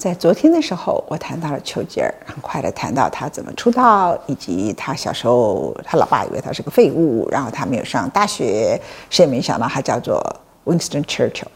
[0.00, 10.18] 在昨天的时候，我谈到了丘吉尔，很快的谈到他怎么出道，以及他小时候，他老爸以为他是个废物，然后他没有上大学，谁也没想到他叫做
[10.64, 11.48] Winston Churchill。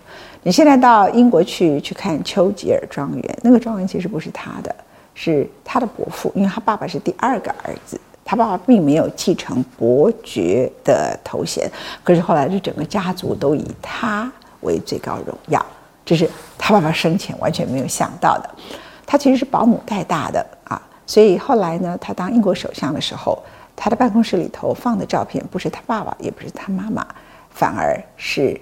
[0.43, 4.77] 你现在到英国去去看丘吉尔庄园，那个庄园其实不是他的，
[5.15, 11.67] 是他的伯父，因为他爸爸是第二个儿子，他爸爸并没有继承伯爵的头衔，
[12.03, 14.31] 可是后来这整个家族都以他
[14.61, 15.65] 为最高荣耀。
[16.05, 18.51] 这是他爸爸生前完全没有想到的，
[19.07, 23.43] 他其实是保姆带大的啊，所以后来呢，他当英国首相的时候，
[23.75, 27.07] 他的办公室里头放的照片不是他爸爸，也不是他妈妈，
[27.51, 28.61] 反而是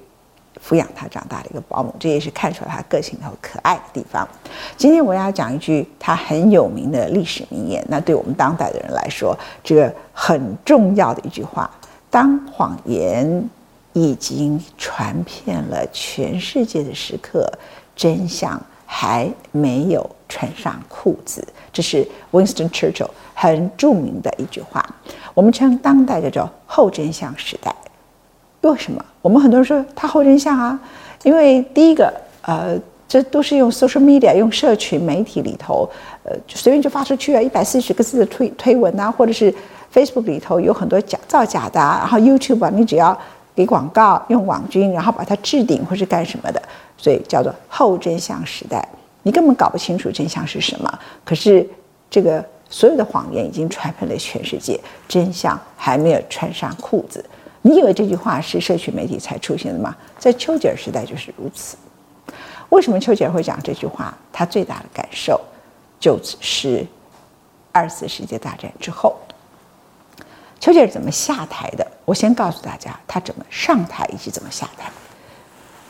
[0.64, 4.28] 抚养他长大的一个保姆，这也是看出来他个性和可爱的地方。
[4.76, 11.68] 今天我要讲一句他很有名的历史名言，那对我们当代的人来说，这个很重要的一句话：
[12.08, 13.50] 当谎言。
[13.94, 17.46] 已经传遍了全世界的时刻，
[17.94, 21.46] 真相还没有穿上裤子。
[21.72, 24.82] 这是 Winston Churchill 很著名的一句话。
[25.34, 27.74] 我们称当代叫做后真相时代。
[28.62, 29.04] 为什么？
[29.20, 30.80] 我们很多人说他后真相啊，
[31.22, 32.12] 因为第一个，
[32.42, 35.86] 呃，这都是用 social media，用社群媒体里头，
[36.24, 39.52] 呃，随便就发出去啊，一百四十个字的推推文啊，或者是
[39.92, 43.18] Facebook 里头有很多假造假的啊，然后 YouTube 啊，你只要。
[43.54, 46.62] 给广告用网军，然后把它置顶或是干什么的，
[46.96, 48.86] 所以叫做后真相时代。
[49.22, 50.98] 你根本搞不清楚真相是什么。
[51.24, 51.68] 可是
[52.10, 57.24] 这个所有的谎言已经传遍了全世界，真相还没有穿上裤子。
[57.60, 59.94] 你以为这句话是社群媒体才出现的吗？
[60.18, 61.76] 在丘吉尔时代就是如此。
[62.70, 64.16] 为什么丘吉尔会讲这句话？
[64.32, 65.40] 他最大的感受
[66.00, 66.84] 就是
[67.70, 69.14] 二次世界大战之后。
[70.62, 71.84] 丘吉尔怎么下台的？
[72.04, 74.88] 我先告诉大家，他怎么上台以及怎么下台。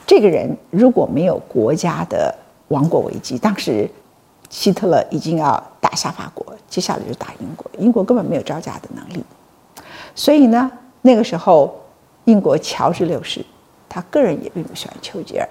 [0.07, 2.35] 这个人如果没有国家的
[2.69, 3.87] 亡国危机，当时
[4.49, 9.23] 希特勒已经要打下法国，接下来就打英国，英国根本没有招架的能力。
[10.15, 10.73] 所以呢，
[11.03, 11.79] 那个时候
[12.25, 13.45] 英国乔治六世，
[13.91, 15.47] 他个人也并不喜欢丘吉尔。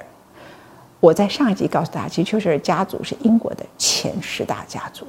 [0.99, 5.05] 我在上一集告诉大家，其实丘吉尔家族是英国的前十大家族，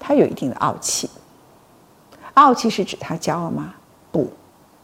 [0.00, 1.08] 他有一定的傲气。
[2.36, 3.74] 傲气是指他骄傲吗？
[4.10, 4.30] 不，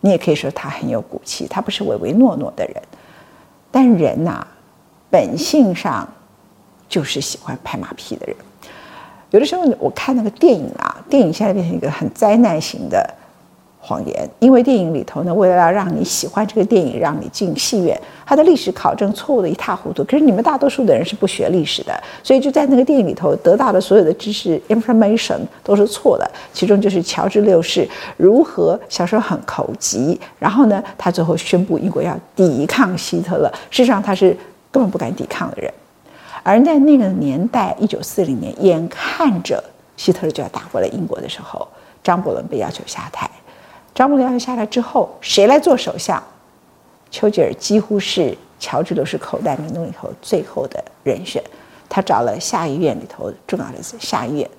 [0.00, 2.76] 你也可以说他很有骨气，他不是唯唯诺诺的人。
[3.70, 4.46] 但人呐、
[5.10, 6.06] 本性上
[6.88, 8.36] 就是喜欢拍马屁的人。
[9.30, 13.14] 有的时候我看那个电影啊，电影现在变成一个很灾难型的。
[13.84, 20.04] 谎言，因为电影里头呢，为了要让你喜欢这个电影，让你进戏院，它的历史考证错误的一塌糊涂。
[20.04, 21.92] 可是你们大多数的人是不学历史的，
[22.22, 26.30] 所以就在那个电影里头得到的所有的知识 information 都是错的。
[26.52, 34.28] 其中就是乔治六世如何小时候很口急，然后呢，他最后宣布英国要抵抗希特勒，事实上他是
[34.70, 35.68] 根本不敢抵抗的人。
[36.44, 39.62] 而在那个年代，一九四零年，眼看着
[39.96, 41.66] 希特勒就要打过来英国的时候，
[42.04, 43.28] 张伯伦被要求下台。
[43.94, 46.22] 张伯伦下来之后，谁来做首相？
[47.10, 51.42] 丘吉尔几乎是乔治六世口袋名单里头最后的人选。
[51.90, 54.50] 他找了下议院里头重要的下议院，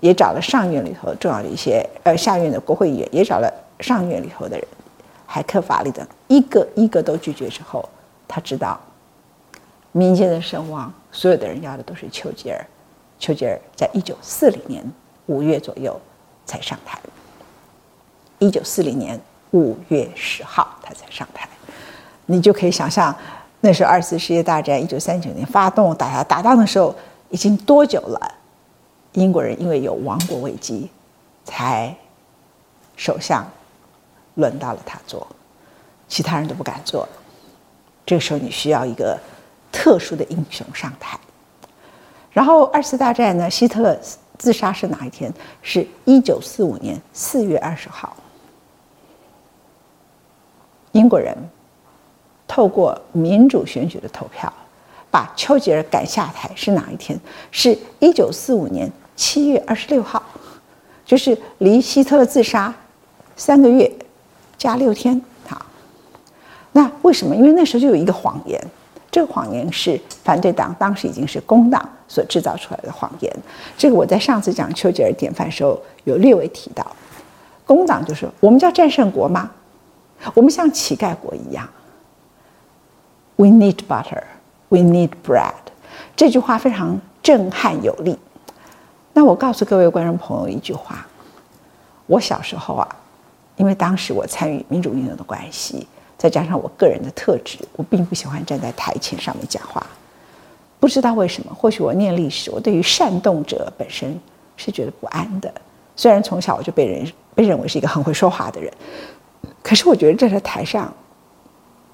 [0.00, 4.66] 也找了上院里头重要的一些呃下院的国会议员，也找了上院里头的人，
[5.26, 7.86] 海克法利等一个一个都拒绝之后，
[8.26, 8.80] 他知道
[9.92, 12.66] 民间的声望，所有的人要的都是丘吉尔。
[13.18, 14.82] 丘吉尔在一九四零年
[15.26, 16.00] 五月左右
[16.46, 16.98] 才上台。
[18.42, 19.18] 一九四零年
[19.52, 21.48] 五月十号，他才上台，
[22.26, 23.16] 你就可以想象，
[23.60, 26.92] 那时候二次世界大战一九三九年发动打打打仗的时候，
[27.30, 28.34] 已经多久了？
[29.12, 30.90] 英国人因为有亡国危机，
[31.44, 31.94] 才
[32.96, 33.48] 首相
[34.34, 35.24] 轮到了他做，
[36.08, 37.08] 其他人都不敢做。
[38.04, 39.16] 这个时候你需要一个
[39.70, 41.16] 特殊的英雄上台。
[42.32, 43.96] 然后二次大战呢，希特勒
[44.36, 45.32] 自杀是哪一天？
[45.62, 48.16] 是一九四五年四月二十号。
[50.92, 51.36] 英国人
[52.46, 54.52] 透过民主选举的投票，
[55.10, 57.18] 把丘吉尔赶下台是哪一天？
[57.50, 60.22] 是一九四五年七月二十六号，
[61.04, 62.74] 就是离希特勒自杀
[63.36, 63.90] 三个月
[64.58, 65.20] 加六天。
[65.46, 65.64] 好，
[66.72, 67.34] 那为什么？
[67.34, 68.62] 因为那时候就有一个谎言，
[69.10, 73.34] 这个谎言是反对党当时已经是工党所制造出来的谎言。
[73.78, 76.86] 这个我在上次讲丘吉尔典范时候有略微提到，
[77.64, 79.50] 工党就说：“我们叫战胜国吗？”
[80.34, 81.68] 我们像乞丐国一样
[83.36, 84.22] ，We need butter,
[84.68, 85.54] we need bread。
[86.14, 88.18] 这句话非常震撼有力。
[89.12, 91.06] 那我告诉各位观众朋友一句话：
[92.06, 92.96] 我小时候啊，
[93.56, 95.86] 因为当时我参与民主运动的关系，
[96.16, 99.84] 再加上我个人的特质，我并不喜欢站在台前上面讲话。
[100.80, 104.18] 不知道为什么，或许我念历史，我对于煽动者本身
[104.56, 105.52] 是觉得不安的。
[105.94, 108.72] 虽然从小我就被人被认为是一个很会说话的人，
[109.62, 110.92] 可是我觉得站在台上。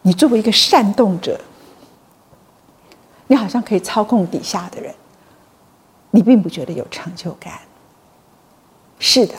[0.03, 1.39] 你作为一个煽动者，
[3.27, 4.95] 你好像可以操控底下的人，
[6.13, 7.59] 你并不觉得有成就感。
[8.99, 9.35] 是的，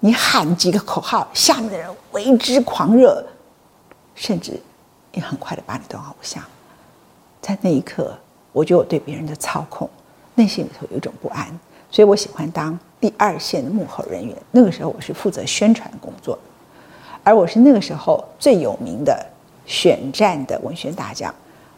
[0.00, 3.24] 你喊几个口号，下面的人为之狂热，
[4.14, 4.58] 甚至
[5.12, 6.42] 也很快的把你当偶像。
[7.42, 8.18] 在那一刻，
[8.50, 9.88] 我觉得我对别人的操控，
[10.34, 11.46] 内心里头有一种不安，
[11.90, 14.36] 所以我喜欢当第二线的幕后人员。
[14.50, 16.36] 那个时候，我是负责宣传工作，
[17.24, 19.26] 而我是那个时候最有名的。
[19.64, 21.32] 选战的文学大奖，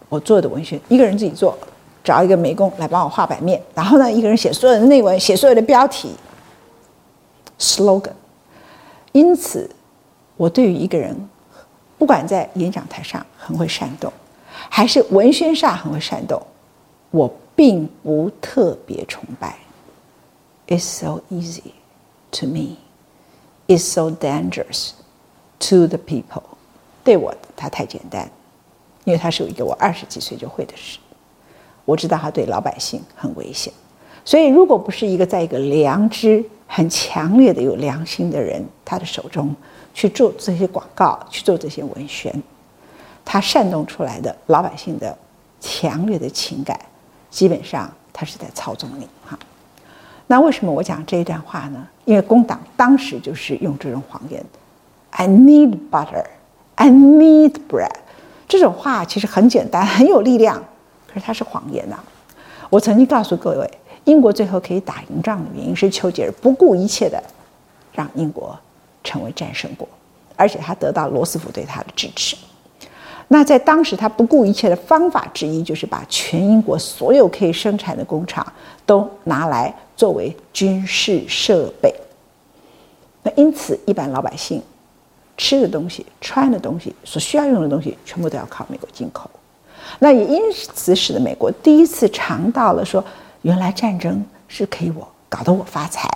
[0.08, 1.56] 我做的文学一个人自己做，
[2.02, 6.14] 找一个美工来帮我画版面，然后呢，一个人写所有的内文，写所有的标题
[7.58, 8.14] ，slogan。
[9.12, 9.68] 因此，
[10.38, 11.14] 我对于一个人，
[11.98, 14.10] 不管在演讲台上很会煽动，
[14.70, 16.42] 还是文宣上很会煽动，
[17.10, 19.54] 我并不特别崇拜。
[20.68, 21.72] It's so easy
[22.32, 22.78] to me.
[23.68, 24.92] It's so dangerous
[25.68, 26.42] to the people.
[27.02, 28.30] 对我，他太简单，
[29.04, 30.98] 因为他是一个我二十几岁就会的事。
[31.84, 33.72] 我知道他对老百姓很危险，
[34.24, 39.54] 所以如果不是一个在一个良知很强烈的有良心的人，他的手中
[39.92, 42.42] 去做这些广告，去做这些文宣，
[43.22, 45.16] 他煽动出来的老百姓的
[45.60, 46.78] 强烈的情感，
[47.30, 49.38] 基本上他是在操纵你哈。
[50.26, 51.86] 那为什么我讲这一段话呢？
[52.06, 54.42] 因为工党当时就是用这种谎言
[55.16, 56.24] ：“I need butter。”
[56.76, 57.88] I need bread，
[58.48, 60.60] 这种话其实很简单，很有力量，
[61.06, 61.96] 可是它是谎言呐、
[62.68, 63.70] 我曾经告诉各位，
[64.02, 67.22] 英国最后可以打赢仗的原因是丘吉尔不顾一切的
[67.92, 68.58] 让英国
[69.04, 69.86] 成为战胜国，
[70.34, 72.36] 而且他得到罗斯福对他的支持。
[73.28, 78.44] 那在当时，他不顾一切的方法之一就是把全英国所有可以生产的工厂
[78.84, 81.94] 都拿来作为军事设备。
[83.22, 84.60] 那因此，一般老百姓。
[85.36, 89.28] 吃的东西、穿的东西、所需要用的东西，全部都要靠美国进口。
[89.98, 93.04] 那也因此使得美国第一次尝到了说，
[93.42, 96.08] 原来战争是可以我搞得我发财，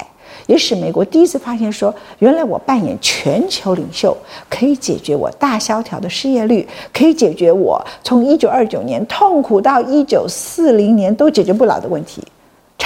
[0.46, 4.16] 也使美国第一次发现说，原来我扮演全球领袖
[4.48, 12.22] 可以解决我大萧条的失业率，可以解决我从一九二九年痛苦到一九四零年都解决不了的问题。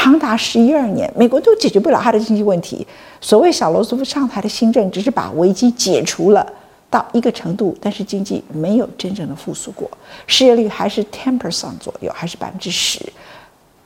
[0.02, 2.84] 长达十一二年，美国都解决不了他的经济问题。
[3.20, 6.44] 所谓小罗斯福上台的新政，只是把危机解除了
[6.90, 9.88] 到一个程度，但是经济没有真正的复苏过，
[10.26, 13.00] 失业率还是 ten percent 左右，还是百分之十。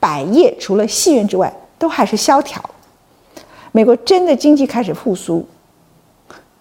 [0.00, 2.64] 百业除了戏院之外，都还是萧条。
[3.72, 5.46] 美国真的经济开始复苏，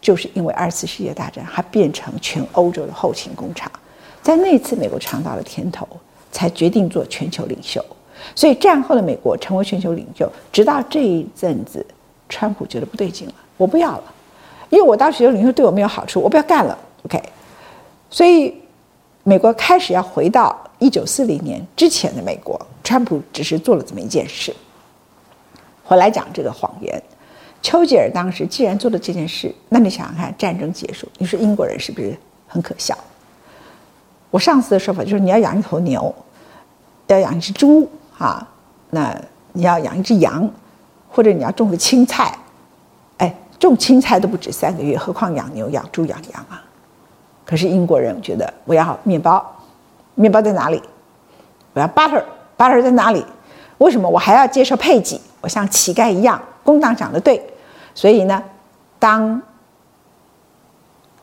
[0.02, 3.72] 就是因为二次世界大战，它变成全欧洲的后勤工厂。
[4.22, 5.88] 在那次，美国尝到了甜头，
[6.30, 7.82] 才决定做全球领袖。
[8.34, 11.86] 所以战后的美国成为全球领袖，直到这一阵子，
[12.30, 14.04] 川普觉得不对劲了，我不要了，
[14.70, 16.78] 因为我当全球领袖对我没有好处，我不要干了。
[17.04, 17.22] OK，
[18.10, 18.54] 所以
[19.24, 22.60] 美国开始要回到一九四零年之前的美国。
[22.84, 24.56] 川普只是做了这么一件事，
[25.84, 27.02] 回来讲这个谎言。
[27.64, 32.16] 丘吉尔当时既然做了这件事，那你想想看，战争结束，你说英国人是不是
[32.48, 32.96] 很可笑？
[34.30, 36.14] 我上次的说法就是你要养一头牛，
[37.08, 37.90] 要养一只猪。
[38.18, 38.48] 啊，
[38.92, 39.14] 那
[39.52, 40.50] 你要养一只羊，
[41.10, 42.38] 或者你要种个青菜，
[43.18, 46.64] 哎，种青菜都不止三个月，何况养牛、养猪、养羊啊？
[47.46, 49.46] 可是英国人觉得我要面包，
[50.16, 50.82] 面包在哪里？
[51.74, 53.26] 我要 butter，butter 在哪里？
[53.80, 55.20] 为什么我还要接受配给？
[55.42, 56.42] 我像乞丐一样。
[56.64, 57.42] 工党讲的对，
[57.94, 58.42] 所以呢，
[58.98, 59.42] 当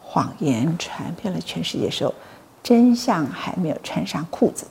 [0.01, 2.15] 谎言传遍了全世界的时候，
[2.63, 4.67] 真相还没有穿上裤子，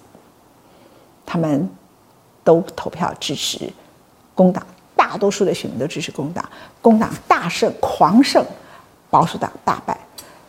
[1.25, 1.69] 他们。
[2.43, 3.71] 都投票支持
[4.33, 6.43] 工党，大多数的选民都支持工党，
[6.81, 8.43] 工党大胜狂胜，
[9.09, 9.95] 保守党大败。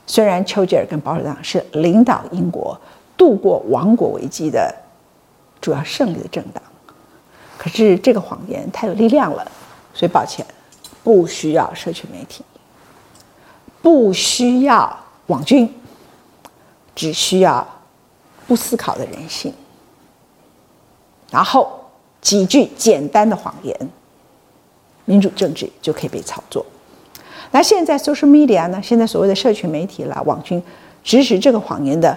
[0.07, 2.79] 虽然丘吉尔跟保守党是领导英国
[3.17, 4.75] 度过亡国危机的
[5.61, 6.63] 主要胜利的政党，
[7.59, 9.47] 可是这个谎言太有力量了，
[9.93, 10.47] 所以抱歉，
[11.05, 12.45] 不需要社群媒体，
[13.83, 15.73] 不需要网军，
[16.95, 17.67] 只需要
[18.47, 19.53] 不思考的人性，
[21.31, 21.81] 然后。
[22.23, 23.77] 几句简单的谎言，
[25.05, 26.65] 民主政治就可以被操作。
[27.51, 28.81] 那现在 social media 呢？
[28.83, 30.63] 现在所谓的社群媒体啦、网军，
[31.05, 32.17] 指使这个谎言的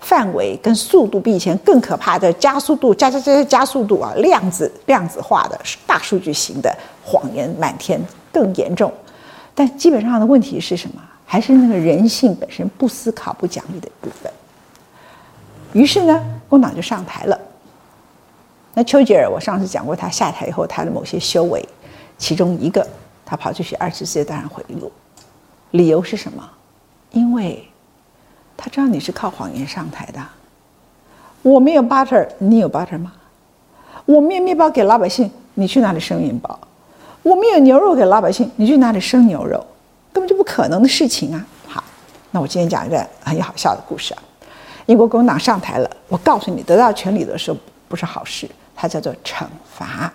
[0.00, 7.98] 范围跟速度比以前更可怕的加速度，加加加加加速度啊，量子量子化的大数据型的谎言满天
[8.30, 8.92] 更严重。
[9.54, 11.00] 但基本上的问题是什么？
[11.24, 14.30] 还是那个人性本身不思考、不讲理的部分。
[15.72, 17.40] 于是呢，工党就上台了。
[18.74, 21.64] 那丘吉尔，我上次讲过，他下台以后他的某些修为，
[22.18, 22.86] 其中一个，
[23.24, 24.90] 他跑去写二十世纪大战回忆录，
[25.70, 26.42] 理由是什么？
[27.12, 27.66] 因为
[28.56, 30.20] 他知道你是靠谎言上台的。
[31.42, 33.12] 我没有 butter，你有 butter 吗？
[34.06, 36.58] 我没有面包给老百姓，你去哪里生面包？
[37.22, 39.64] 我没有牛肉给老百姓，你去哪里生牛肉？
[40.12, 41.46] 根本就不可能的事情啊！
[41.68, 41.82] 好，
[42.32, 44.22] 那我今天讲一个很好笑的故事啊。
[44.86, 48.48] 英国工党上台了，我告诉你，得到权力的时候不是好事。
[48.74, 50.12] 它叫做惩罚。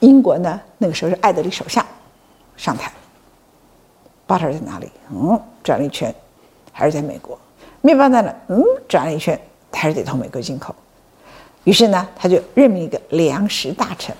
[0.00, 1.84] 英国呢，那个时候是艾德里首相
[2.56, 2.92] 上台
[4.26, 4.90] ，butter 在哪里？
[5.10, 6.14] 嗯，转了一圈，
[6.72, 7.38] 还是在美国。
[7.80, 8.34] 面包在哪？
[8.48, 9.38] 嗯，转了一圈，
[9.72, 10.74] 还是得从美国进口。
[11.64, 14.14] 于是呢，他就任命一个粮食大臣。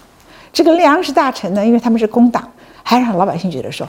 [0.52, 2.50] 这个粮食大臣呢，因为他们是工党，
[2.82, 3.88] 还让老百姓觉得说：“，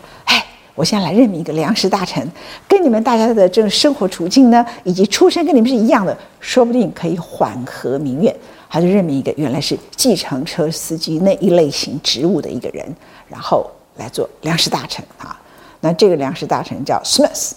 [0.79, 2.25] 我现在来任命一个粮食大臣，
[2.65, 8.33] 跟你们大家的这个生活处境呢，以及出身跟你们是一样的，说不定可以缓和民怨。”
[8.69, 12.95] 他就任命一个原来是计程车司机那一类型职务的一个人，
[13.27, 15.38] 然后来做粮食大臣啊。
[15.81, 17.51] 那这个粮食大臣叫 Smith，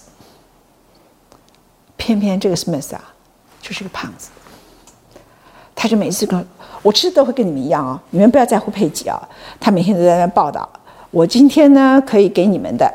[1.95, 3.13] 偏偏这个 Smith 啊，
[3.61, 4.31] 就是个胖子。
[5.73, 6.45] 他就每次跟
[6.81, 9.17] 我吃的都会跟你们一样啊，你们不要在乎配给啊。
[9.61, 10.67] 他每天都在那报道，
[11.11, 12.91] 我今天呢可以给你们的，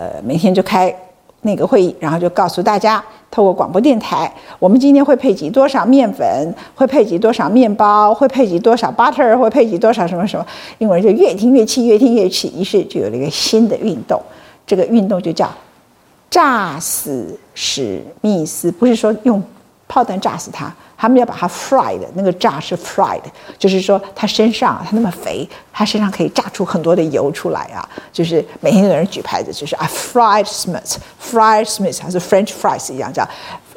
[0.00, 0.94] 呃，每天就开。
[1.42, 10.46] 那个会议，然后就告诉大家，透过广播电台，我们今天会配给多少面粉，会配给多少面包，会配给多少 butter，会配给多少什么什么。
[10.76, 14.20] 英国人就越听越气，越听越气，于是就有了一个新的运动，
[14.66, 15.50] 这个运动就叫
[16.28, 19.42] “炸死史密斯”，不是说用
[19.90, 20.72] 炮弹炸死他。
[20.96, 23.22] 他们要把它 fried，那个炸是 fried，
[23.58, 27.80] 就是说他身上他那么肥，他身上可以炸出很多的油出来啊！
[28.12, 33.26] 就是每天有人举牌子，就是啊 fried Smith，fried Smith，还是 French fries 一样叫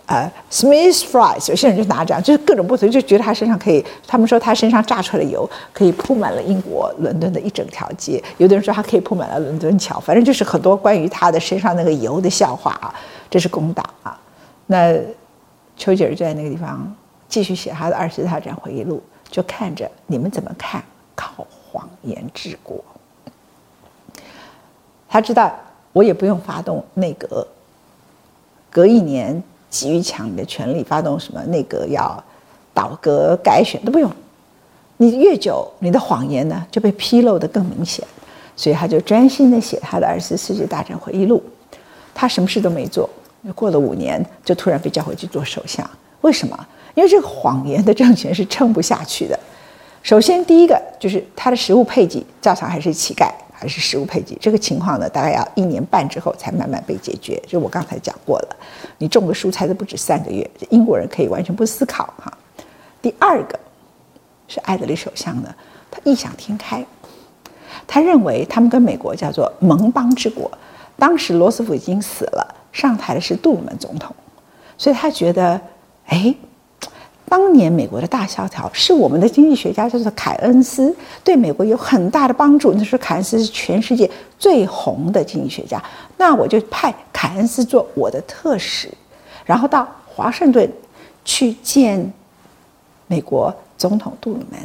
[0.06, 1.50] 呃 Smith fries。
[1.50, 3.82] 有些人就拿这样，就是各种不同，就觉得他身上可以。
[4.06, 8.22] 他们说他身上炸出来的油可以铺满了英国伦敦的一整条街。
[8.38, 12.94] 有的人说他可以铺满了伦敦桥，反正就是很多关于他的身上那个油的笑话啊。
[13.30, 14.20] 这是工党啊，
[14.68, 14.94] 那
[15.78, 16.96] 丘吉尔就在那个地方。
[17.30, 20.84] 继续写他的二十大战回忆录，就看着你们怎么看
[21.16, 22.80] 靠谎言治国。
[25.10, 25.52] 他知道
[25.94, 27.48] 我也不用发动内阁，
[28.70, 32.24] 隔一年急于抢你的权力，发动什么内阁要
[32.72, 34.12] 倒阁改选都不用。
[34.98, 38.06] 你越久，你的谎言呢就被披露得更明显。
[38.56, 41.44] 所以他就专心的写他的二十世纪大战回忆录。
[42.14, 43.10] 他什么事都没做，
[43.52, 45.88] 过了五年就突然被叫回去做首相。
[46.22, 46.68] 为什么？
[46.96, 49.38] 因为这个谎言的政权是撑不下去的。
[50.02, 54.36] 首先，第一个就是他的食物配给照常还是乞丐，还是食物配给。
[54.36, 57.42] 这个情况呢，大概要一年半之后才慢慢被解决。
[57.48, 58.56] 就我刚才讲过了，
[58.98, 60.50] 你种个蔬菜都不止三个月。
[60.70, 62.32] 英国人可以完全不思考哈。
[63.02, 63.60] 第二个
[64.48, 65.54] 是艾德里首相呢，
[65.90, 66.86] 他异想天开，
[67.88, 70.52] 他认为他们跟美国叫做盟邦之国。
[70.98, 74.14] 当时罗斯福已经死了，上台的是杜鲁门总统，
[74.78, 75.62] 所以他觉得，
[76.08, 76.36] 哎。
[77.26, 82.72] 当年美国的大萧条是我们的经济学家叫做凯恩斯对美国有很大的帮助。
[82.74, 85.82] 那时候凯恩斯是全世界最红的经济学家，
[86.18, 88.88] 那我就派凯恩斯做我的特使，
[89.46, 90.70] 然后到华盛顿
[91.26, 92.14] 去见
[93.08, 94.60] 美国总统杜鲁门，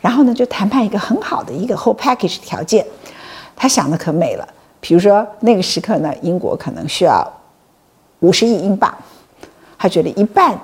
[0.00, 2.84] 然后呢就谈判一个很好的一个 whole package 条件。
[3.54, 4.48] 他想的可美了，
[4.80, 7.24] 比如说那个时刻呢，英国可能需要
[8.20, 8.96] 五十亿英镑，
[9.78, 10.58] 他觉得一半。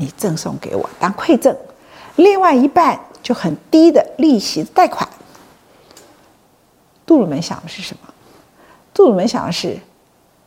[0.00, 1.52] 你赠送给我当馈赠，
[2.14, 5.08] 另外一半就很低的利息贷款。
[7.04, 8.14] 杜鲁门想的是什么？
[8.94, 9.76] 杜鲁门想的是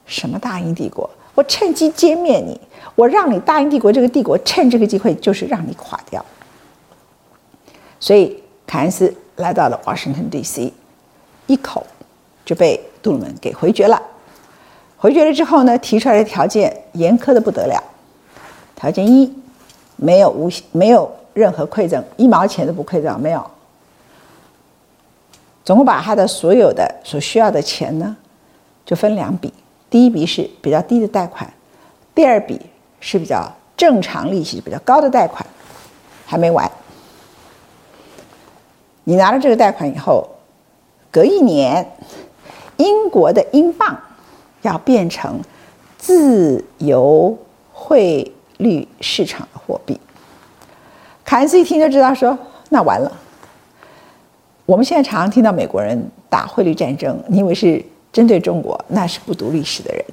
[0.06, 0.40] 什么？
[0.40, 2.58] 大英帝国，我趁机歼灭你，
[2.96, 6.26] 我让你大英帝国这个帝国趁这个机会就是让你垮掉。
[8.00, 10.72] 所以凯恩斯来到了 Washington D.C.，
[11.48, 11.86] 一口
[12.46, 14.02] 就被杜鲁门给回绝了。
[15.02, 17.84] 回绝了之后呢，提出来的条件严苛的不得了。
[18.74, 19.30] 条件一。
[20.04, 23.52] 没有无没有任何馈赠，一毛钱都不馈赠，没有。
[25.64, 28.18] 总共把他的所有的所需要的钱呢，
[28.84, 29.54] 就分两笔，
[29.92, 31.48] 第一笔是比较低的贷款，
[32.16, 32.60] 第二笔
[33.00, 35.46] 是比较正常利息比较高的贷款，
[36.26, 36.68] 还没完。
[39.04, 40.28] 你拿了这个贷款以后，
[41.12, 41.96] 隔一年，
[42.78, 43.96] 英国的英镑
[44.62, 45.40] 要变成
[45.98, 47.38] 自由
[47.72, 50.00] 汇率市场的货币。
[51.24, 52.38] 凯恩斯一听就知道说，
[52.70, 53.12] 那完了。
[54.66, 58.80] 我们现在常常听到美国人打汇率战争，你以为是针对中国？
[58.88, 60.06] 那是不读历史的人。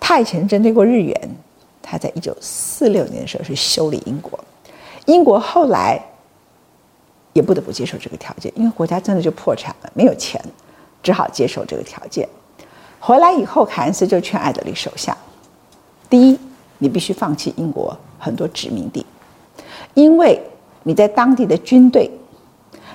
[0.00, 1.36] 他以前针对过日元，
[1.82, 4.38] 他在一九四六年的时候是修理英国，
[5.06, 6.00] 英国后来
[7.32, 10.40] 也不得不接受这个条件，因为国家真的就破产了，没有钱，
[11.02, 12.26] 只好接受这个条件。
[13.00, 15.16] 回来以后，凯恩斯就劝艾德里首相：
[16.08, 16.38] 第一，
[16.78, 19.04] 你必须放弃英国很多殖民地，
[19.94, 20.42] 因为
[20.82, 22.10] 你在当地的军队。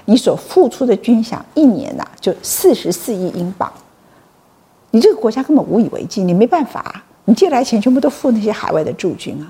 [0.05, 3.72] 你所付出的军饷一年呐、就四十四亿英镑。
[4.89, 9.46] 你这个国家根本无以为继，你没办法，你借来钱全部都付那些海外的驻军啊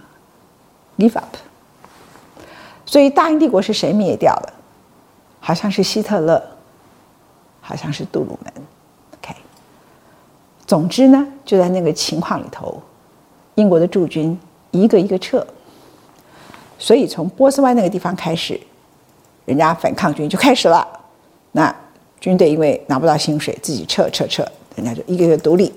[0.98, 1.36] ，give up。
[2.86, 4.52] 所以大英帝国是谁灭掉的？
[5.40, 6.44] 好像是希特勒，
[7.62, 8.54] 好像是杜鲁门。
[10.72, 12.82] 总之呢，就在那个情况里头，
[13.56, 14.40] 英国的驻军
[14.72, 15.46] 一个一个撤。
[16.80, 18.58] 所以从波斯湾那个地方开始。
[19.44, 20.88] 人家反抗军就开始了，
[21.52, 21.76] 那
[22.22, 24.48] 军队因为拿不到薪水，自己撤撤撤，
[24.78, 25.70] 人家就一个个独立。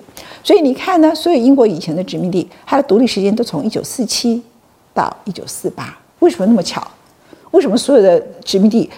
[0.45, 4.41] 所以你看呢，所有英国以前的殖民地，它的独立时间都从一九四七
[4.93, 6.87] 到一九四八，为什么那么巧？
[7.51, 8.89] 为什么所有的殖民地？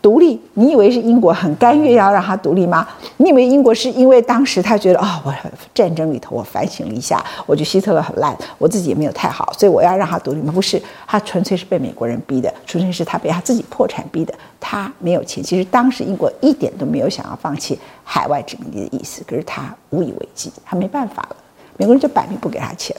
[0.00, 2.86] 独立，你以为是英国很甘愿要让他独立吗？
[3.16, 10.52] 你以为英国是因为当时他觉得啊、哦，我战争里头我反省了一下，我觉得希特勒很烂，我自己也没有太好，所以我要让他独立吗？
[10.52, 14.32] 不是，他纯粹是被美国人逼的，纯粹是他被他自己破产逼的。
[14.60, 21.36] 他没有钱，其实当时英国一点都没有想要放弃海外殖民地的意思，可是他无以为继，他没办法了，
[21.76, 22.96] 美国人就摆明不给他钱。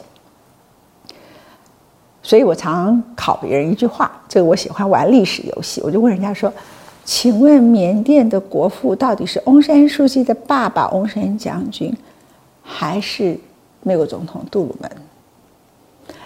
[2.21, 6.51] 所以我常常考别人一句话，这个我喜欢玩历史游戏，我就问人家说。
[7.09, 11.91] 请问缅甸的国父到底是翁山书记的爸爸翁山将军，
[12.62, 13.36] 还是
[13.81, 14.91] 美国总统杜鲁门？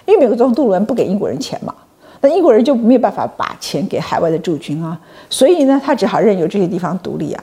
[0.04, 1.74] 因为美国总统杜鲁门不给英国人钱嘛，
[2.20, 7.42] 那英国人就没有办法把钱给海外的驻军啊，所以呢，他只好任由这些地方独立啊。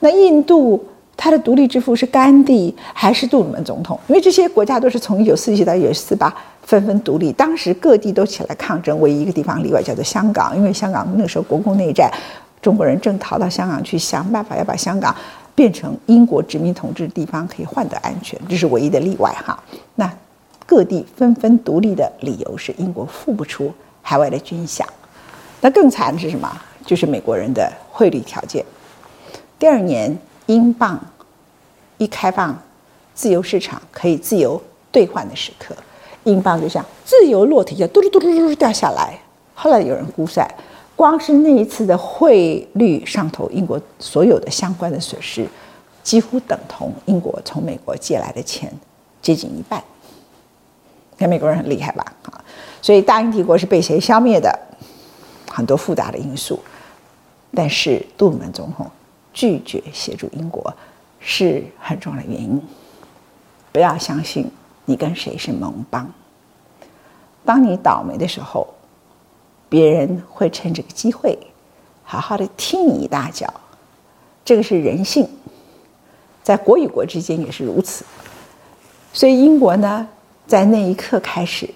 [0.00, 0.82] 那印度
[1.18, 4.00] 他的独立之父是甘地还是杜鲁门总统？
[4.08, 6.34] 因为这些国家都是从一九四七到一九四八。
[6.64, 12.10] 纷纷独立，当时各地都起来抗争，唯一一个地方例外，叫做香港，因为香港那时候国共内战，
[12.64, 15.14] 中国人正逃到香港去，想办法要把香港
[15.54, 19.62] 变成英国殖民统治的地方，可以换得安全，这是唯一的例外哈。
[19.96, 20.10] 那
[20.64, 24.82] 各地纷纷独立的理由是英国付不出海外的军饷，
[25.60, 26.50] 那更惨的是什么？
[26.86, 28.64] 就是美国人的汇率条件。
[29.58, 30.98] 第二年英镑
[31.98, 32.58] 一开放，
[33.14, 34.58] 自由市场可以自由
[34.90, 35.76] 兑换的时刻。
[36.24, 39.18] 英镑就像自由落体一样，嘟嘟嘟嘟嘟掉下来。
[39.54, 40.48] 后来有人估算，
[41.04, 45.46] 光是那一次的汇率上头，英国所有的相关的损失，
[46.02, 48.72] 几乎等同英国从美国借来的钱
[49.20, 49.84] 接近一半。
[51.18, 52.02] 看美国人很厉害吧？
[52.22, 52.42] 啊，
[52.80, 54.58] 所以大英帝国是被谁消灭的？
[55.50, 56.58] 很多复杂的因素，
[57.52, 58.90] 但是杜鲁门总统
[59.34, 60.72] 拒绝协助英国
[61.20, 62.58] 是很重要的原因。
[63.72, 64.50] 不要相信。
[64.86, 66.10] 你跟谁是盟邦？
[67.44, 68.66] 当你倒霉的时候，
[69.74, 71.36] 别人会趁这个机会，
[72.04, 73.52] 好好的踢你一大脚。
[74.44, 75.28] 这个是人性，
[76.44, 78.04] 在国与国之间也是如此。
[79.12, 80.06] 所以英国呢，
[80.46, 81.68] 在那一刻开始，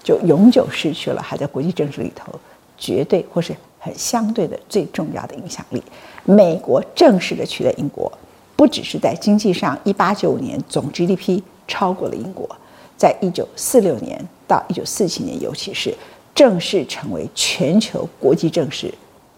[0.00, 2.32] 就永久失去了还在国际政治里头
[2.78, 5.82] 绝对或是很相对的最重要的影响力。
[6.22, 8.12] 美国正式的取代英国，
[8.54, 11.42] 不只是在经济上，一八九五年总 GDP。
[11.66, 12.48] 超过了英国，
[12.96, 15.92] 在一九四六年到一九四七年，尤其是
[16.40, 18.90] 正式成为全球国际政治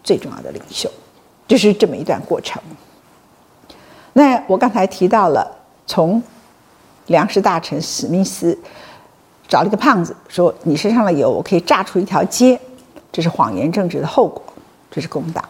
[0.05, 0.89] 最重要的领袖，
[1.45, 2.63] 就是这么一段过程。
[4.13, 5.45] 那我刚才提到了，
[5.85, 6.23] 从
[7.07, 8.57] 粮食大臣史密斯
[9.49, 12.57] 找了一个胖子，说：“你身上的油，我可以榨出一条街。”
[13.11, 14.41] 这是谎言政治的后果，
[14.89, 15.43] 这是工党。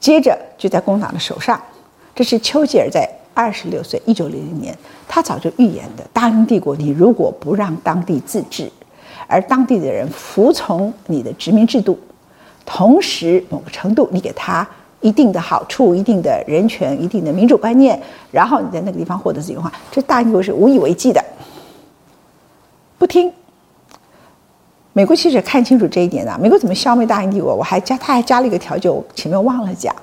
[0.00, 1.62] 接着就在工党的手上，
[2.12, 3.08] 这是丘吉尔在。
[3.34, 8.68] 二十六岁，一九零零年，他早就预言的：大英帝国，你如果不让当地自治，
[9.28, 11.96] 而当地的人服从你的殖民制度，
[12.66, 14.66] 同时某个程度你给他
[15.00, 18.00] 一定的好处、一定的人权、一定的民主观念，
[18.32, 21.24] 然后你在那个地方获得自由化，这大英帝国是无以为继的。
[22.98, 23.32] 不听，
[24.92, 26.36] 美国记者看清楚这一点了。
[26.42, 27.54] 美国怎么消灭大英帝国？
[27.54, 29.94] 我还加，他还加了一个条件，我前面忘了讲，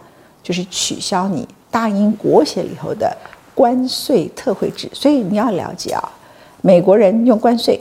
[0.41, 1.45] 就是取消你。
[1.69, 3.13] 大英国协里头的
[3.53, 6.09] 关税特惠制，所以你要了解啊，
[6.61, 7.77] 美国人用关税、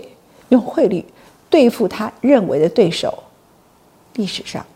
[0.49, 1.05] 用汇率
[1.55, 3.17] 对付他认为的对手，
[4.15, 4.67] 历史上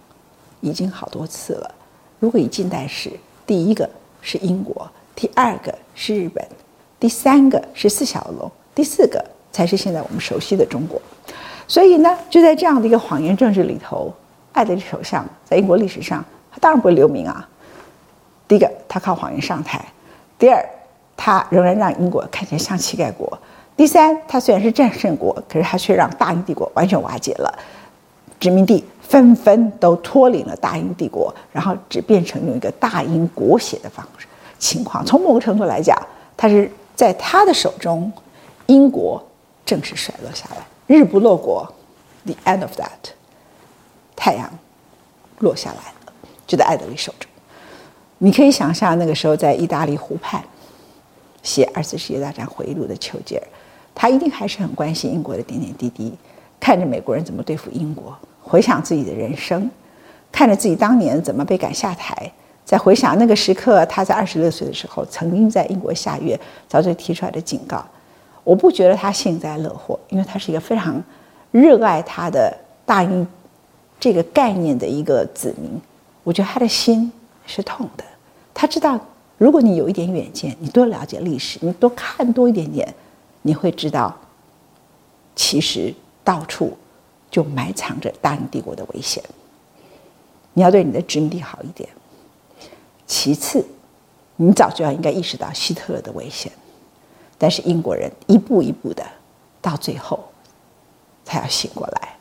[0.60, 1.74] 已经好多次了。
[2.20, 3.10] 如果以近代史，
[3.44, 3.90] 第一个
[4.22, 6.46] 是英国，第二个是日本，
[7.00, 11.02] 第三个是四小龙，第四个才是现在我们熟悉的中国。
[11.66, 14.14] 所以呢，就在这样的一个谎言政治里头，
[14.52, 17.48] 爱德首相在英国历史上，他当然不会留名啊。
[18.46, 19.80] 第一个，他靠谎言上台；
[20.38, 20.64] 第二，
[21.16, 23.36] 他仍然让英国看起来像乞丐国；
[23.78, 27.58] 第三，他虽然是战胜国，可是他却让大英帝国完全瓦解了，
[28.40, 34.26] 殖民地纷纷都脱离了大英帝国，然后只变成用一个大英国协的方式
[34.58, 35.06] 情况。
[35.06, 35.96] 从某个程度来讲，
[36.36, 38.12] 他是在他的手中，
[38.66, 39.24] 英国
[39.64, 40.56] 正式衰落下来。
[40.88, 41.72] 日不落国
[42.24, 43.12] ，the end of that，
[44.16, 44.50] 太阳
[45.38, 46.12] 落下来了，
[46.48, 47.30] 就在艾德里手中。
[48.18, 50.42] 你可以想象那个时候在意大利湖畔
[51.44, 53.42] 写二次世界大战回忆录的丘吉尔，
[54.00, 56.14] 他一定还是很关心英国的点点滴滴，
[56.60, 59.68] 看着美国人怎么对付英国，回想自己的人生，
[60.30, 62.30] 看着自己当年怎么被赶下台，
[62.64, 67.84] 再回想那个时刻，他在二十六岁的时候曾经在英国下院早就提出来的警告。
[68.44, 71.02] 我不觉得他幸灾乐祸，因为他是一个非常
[71.50, 72.56] 热爱他的
[72.86, 73.26] 大英
[73.98, 75.68] 这个概念的一个子民。
[76.22, 77.10] 我觉得他的心
[77.46, 78.04] 是痛的。
[78.54, 78.96] 他知道，
[79.38, 82.94] 如果你有一点远见，你多了解历史，你多看多一点点，
[83.42, 84.16] 你会知道，
[85.34, 86.76] 其实到处
[87.30, 89.22] 就埋藏着大英帝国的危险。
[90.52, 91.88] 你要对你的殖民地好一点。
[93.06, 93.64] 其次，
[94.36, 96.52] 你早就要应该意识到希特勒的危险。
[97.38, 99.06] 但是英国人一步一步的，
[99.62, 100.18] 到最后
[101.24, 102.16] 才要醒过来，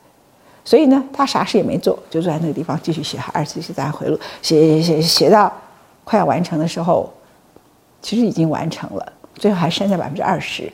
[0.63, 5.51] 所以呢，他啥事也没做，就坐在那个地方继续写《二次世界大战回忆录》，写写写写到
[6.03, 7.11] 快要完成的时候，
[8.01, 10.71] 其实已经完成了，最后还剩下百分之二十，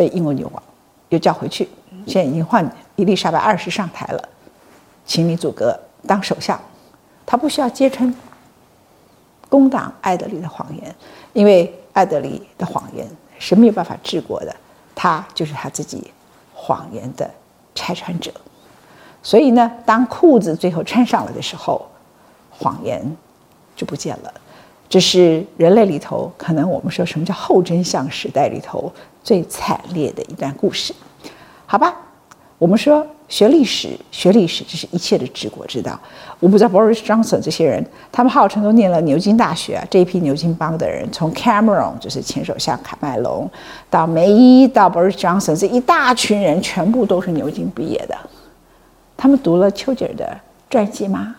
[0.00, 0.62] 被英国女王
[1.10, 1.68] 又叫回去，
[2.06, 4.28] 现在已经换伊丽莎白二世上台了，
[5.04, 6.58] 请你组阁当首相，
[7.26, 8.14] 他不需要揭穿
[9.50, 10.96] 攻党艾德里的谎言，
[11.34, 13.06] 因为艾德里的谎言。
[13.42, 14.54] 是没有办法治国的，
[14.94, 16.12] 他就是他自己
[16.54, 17.30] 谎言的
[17.74, 18.30] 拆穿者。
[19.22, 21.86] 所以呢，当裤子最后穿上了的时候，
[22.50, 23.16] 谎言
[23.74, 24.34] 就不见了。
[24.90, 28.92] 这是人类里头可能我们说什么叫后真相时代里头
[29.24, 30.92] 最惨烈的一段故事，
[31.64, 31.96] 好吧？
[32.58, 33.06] 我们说。
[33.30, 35.96] 学历史，学历史，这是一切的治国之道。
[36.40, 39.80] 我不知道 Boris Johnson 这些人，他们号称都念了牛津大学。
[39.88, 43.48] 这一批牛津帮的人，从 Cameron 就是前首相卡麦隆，
[43.88, 48.18] 到梅伊，到 Boris Johnson，这一大群人全部都是牛津毕业的。
[49.16, 50.36] 他们读了丘吉尔的
[50.68, 51.36] 传记吗？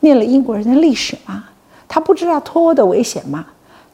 [0.00, 1.44] 念了英国人的历史吗？
[1.92, 3.44] 他不知道脱欧的危险吗？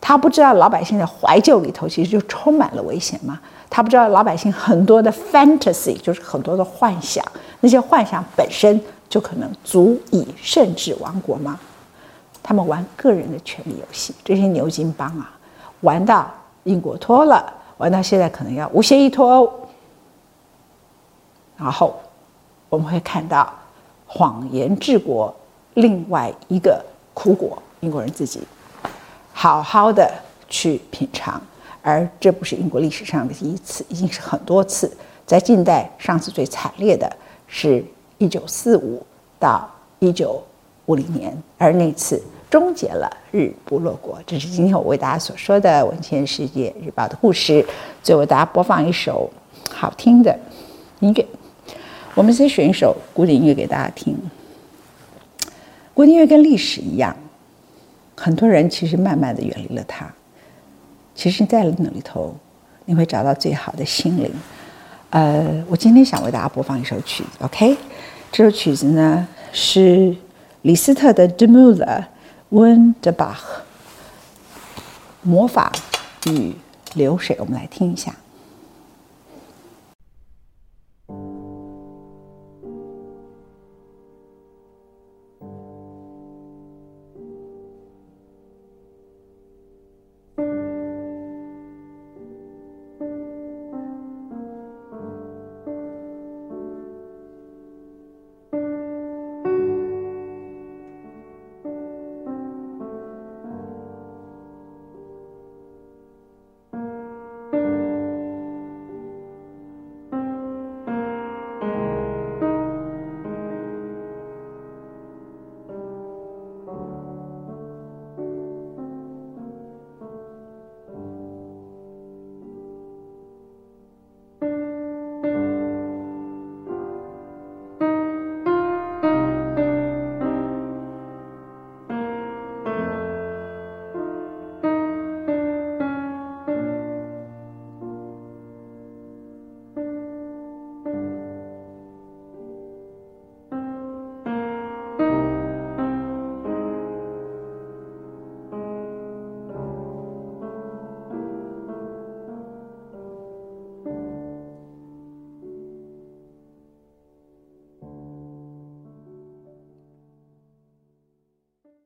[0.03, 3.41] 他不知道老百姓的怀旧里头其实就充满了危险吗？
[3.71, 7.25] 他不知道老百姓很多的 fantasy 就是很多的幻想，
[7.61, 8.79] 那些幻想本身
[9.09, 11.59] 就可能足以甚至亡国吗？
[12.43, 15.33] 他们玩个人的权力游戏，这些牛津帮啊，
[15.81, 16.31] 玩到
[16.65, 19.51] 英国脱了，玩到现在可能要无协议脱欧，
[21.57, 21.99] 然后
[22.69, 23.51] 我们会看到
[24.07, 25.35] 谎言治国，
[25.75, 28.41] 另外一个苦果，英国人自己
[29.33, 30.13] 好好的
[30.49, 31.41] 去品尝。
[31.81, 34.91] 而这不是英国历史上的第一次，已经是很多次。
[35.25, 37.09] 在近代，上次最惨烈的
[37.47, 37.85] 是
[38.19, 39.01] 一九四五
[39.39, 39.71] 到
[40.01, 40.43] 一九
[40.87, 42.21] 五零年，而那次
[42.51, 44.19] 终结了日不落国。
[44.27, 47.65] 这是今天我为大家所说的《文茜世界日报》的故事。
[48.03, 49.31] 最后大家播放一首
[49.71, 50.37] 好听的
[50.99, 51.25] 音乐，
[52.17, 54.17] 我们先选一首古典音乐给大家听。
[55.95, 57.17] 古典音乐跟历史一样，
[58.17, 60.11] 很多人其实慢慢的远离了他。
[61.15, 62.35] 其实，在那里头，
[62.85, 64.31] 你会找到最好的心灵。
[65.11, 67.77] 呃，我今天想为大家播放一首曲子，OK？
[68.33, 70.15] 这首曲子呢是
[70.63, 72.09] 李斯特的《d e m u l e r
[72.51, 73.61] w n d e b a c h》，
[75.23, 75.73] 魔法
[76.27, 76.55] 与
[76.95, 77.37] 流水。
[77.39, 78.15] 我们来听一下。